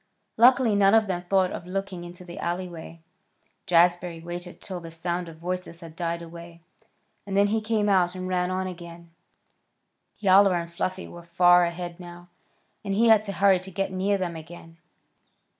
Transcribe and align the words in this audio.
Luckily 0.35 0.73
none 0.73 0.95
of 0.95 1.05
them 1.05 1.21
thought 1.29 1.51
of 1.51 1.67
looking 1.67 2.03
into 2.03 2.25
the 2.25 2.39
alleyway. 2.39 3.01
Jazbury 3.67 4.19
waited 4.19 4.59
till 4.59 4.79
the 4.79 4.89
sound 4.89 5.29
of 5.29 5.37
voices 5.37 5.81
had 5.81 5.95
died 5.95 6.23
away, 6.23 6.63
and 7.27 7.37
then 7.37 7.49
he 7.49 7.61
came 7.61 7.87
out 7.87 8.15
and 8.15 8.27
ran 8.27 8.49
on 8.49 8.65
again. 8.65 9.11
Yowler 10.17 10.55
and 10.55 10.73
Fluffy 10.73 11.07
were 11.07 11.21
far 11.21 11.65
ahead 11.65 11.99
now, 11.99 12.29
and 12.83 12.95
he 12.95 13.09
had 13.09 13.21
to 13.21 13.31
hurry 13.31 13.59
to 13.59 13.69
get 13.69 13.91
near 13.91 14.17
them 14.17 14.35
again. 14.35 14.79